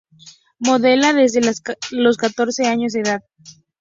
[0.57, 1.41] Modela desde
[1.91, 3.23] los catorce años de edad.